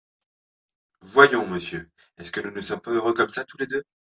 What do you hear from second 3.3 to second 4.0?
tous les deux?